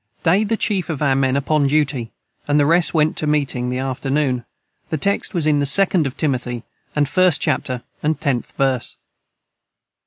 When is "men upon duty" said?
1.15-2.11